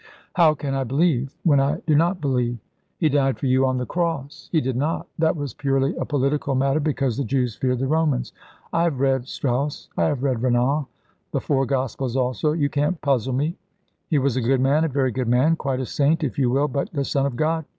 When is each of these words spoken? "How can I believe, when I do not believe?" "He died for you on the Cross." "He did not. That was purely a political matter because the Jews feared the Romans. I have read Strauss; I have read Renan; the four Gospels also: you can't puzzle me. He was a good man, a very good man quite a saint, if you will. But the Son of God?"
"How 0.33 0.55
can 0.55 0.73
I 0.73 0.83
believe, 0.83 1.37
when 1.43 1.59
I 1.59 1.79
do 1.85 1.93
not 1.95 2.19
believe?" 2.21 2.57
"He 2.97 3.07
died 3.07 3.37
for 3.37 3.45
you 3.45 3.67
on 3.67 3.77
the 3.77 3.85
Cross." 3.85 4.49
"He 4.51 4.59
did 4.59 4.75
not. 4.75 5.05
That 5.19 5.35
was 5.35 5.53
purely 5.53 5.95
a 5.97 6.05
political 6.05 6.55
matter 6.55 6.79
because 6.79 7.17
the 7.17 7.23
Jews 7.23 7.55
feared 7.55 7.77
the 7.77 7.85
Romans. 7.85 8.33
I 8.73 8.81
have 8.81 8.99
read 8.99 9.27
Strauss; 9.27 9.89
I 9.97 10.05
have 10.05 10.23
read 10.23 10.41
Renan; 10.41 10.87
the 11.33 11.39
four 11.39 11.67
Gospels 11.67 12.15
also: 12.15 12.53
you 12.53 12.67
can't 12.67 12.99
puzzle 13.01 13.33
me. 13.33 13.55
He 14.09 14.17
was 14.17 14.37
a 14.37 14.41
good 14.41 14.59
man, 14.59 14.85
a 14.85 14.87
very 14.87 15.11
good 15.11 15.27
man 15.27 15.55
quite 15.55 15.79
a 15.79 15.85
saint, 15.85 16.23
if 16.23 16.39
you 16.39 16.49
will. 16.49 16.67
But 16.67 16.91
the 16.91 17.05
Son 17.05 17.27
of 17.27 17.35
God?" 17.35 17.65